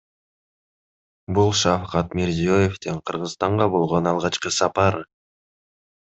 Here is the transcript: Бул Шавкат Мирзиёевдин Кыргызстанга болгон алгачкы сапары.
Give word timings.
Бул 1.39 1.51
Шавкат 1.59 2.15
Мирзиёевдин 2.19 2.97
Кыргызстанга 3.09 3.67
болгон 3.75 4.09
алгачкы 4.13 4.53
сапары. 4.57 5.05